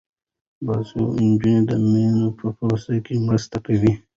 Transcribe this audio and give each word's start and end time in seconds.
باسواده 0.65 1.21
نجونې 1.29 1.61
د 1.69 1.71
میوو 1.91 2.35
په 2.39 2.47
پروسس 2.57 2.87
کې 3.05 3.15
مرسته 3.27 3.57
کوي. 3.65 3.93